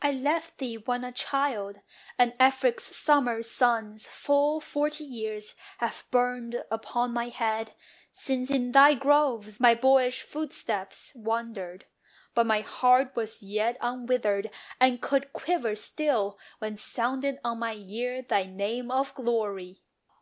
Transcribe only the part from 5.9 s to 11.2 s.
burned upon my head, since in thy groves My boyish footsteps